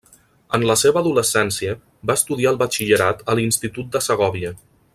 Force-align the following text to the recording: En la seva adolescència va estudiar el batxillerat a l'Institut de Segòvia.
En 0.57 0.63
la 0.69 0.75
seva 0.83 0.99
adolescència 1.03 1.75
va 2.11 2.15
estudiar 2.21 2.49
el 2.53 2.57
batxillerat 2.63 3.21
a 3.35 3.37
l'Institut 3.41 3.93
de 3.97 4.03
Segòvia. 4.07 4.55